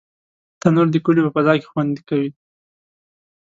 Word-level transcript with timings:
تنور 0.61 0.87
د 0.91 0.95
کلیو 1.05 1.25
په 1.27 1.31
فضا 1.35 1.53
کې 1.59 1.69
خوند 1.71 1.95
کوي 2.09 2.29